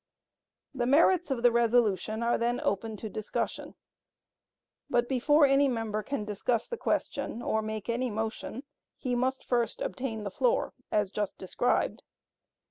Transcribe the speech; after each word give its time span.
The 0.73 0.87
merits 0.87 1.29
of 1.29 1.43
the 1.43 1.51
resolution 1.51 2.23
are 2.23 2.35
then 2.39 2.59
open 2.61 2.97
to 2.97 3.07
discussion, 3.07 3.75
but 4.89 5.07
before 5.07 5.45
any 5.45 5.67
member 5.67 6.01
can 6.01 6.25
discuss 6.25 6.67
the 6.67 6.75
question 6.75 7.43
or 7.43 7.61
make 7.61 7.87
any 7.87 8.09
motion, 8.09 8.63
he 8.97 9.13
must 9.13 9.45
first 9.47 9.79
obtain 9.79 10.23
the 10.23 10.31
floor 10.31 10.73
as 10.91 11.11
just 11.11 11.37
described. 11.37 12.01